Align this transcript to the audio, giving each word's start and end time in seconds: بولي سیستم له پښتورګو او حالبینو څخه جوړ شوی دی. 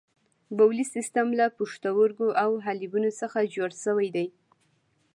بولي 0.57 0.85
سیستم 0.95 1.27
له 1.39 1.45
پښتورګو 1.57 2.27
او 2.43 2.51
حالبینو 2.65 3.11
څخه 3.21 3.39
جوړ 3.55 3.71
شوی 3.83 4.07
دی. 4.15 4.27